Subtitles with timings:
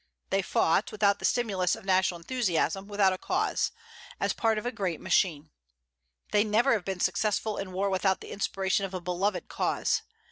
[0.31, 3.71] They fought, without the stimulus of national enthusiasm, without a cause,
[4.19, 5.51] as part of a great machine.
[6.31, 10.01] They never have been successful in war without the inspiration of a beloved cause.